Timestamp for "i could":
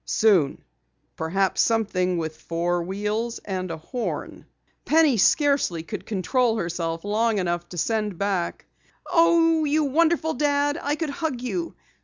10.81-11.11